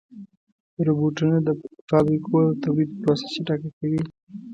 [0.85, 1.49] روبوټونه د
[1.89, 4.01] فابریکو د تولید پروسه چټکه کوي.